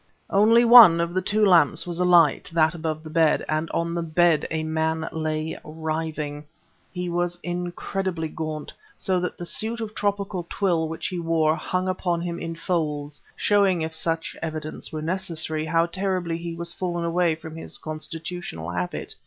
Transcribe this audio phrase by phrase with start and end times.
[0.31, 4.01] Only one of the two lamps was alight that above the bed; and on the
[4.01, 6.45] bed a man lay writhing.
[6.91, 11.87] He was incredibly gaunt, so that the suit of tropical twill which he wore hung
[11.87, 17.05] upon him in folds, showing if such evidence were necessary, how terribly he was fallen
[17.05, 19.13] away from his constitutional habit.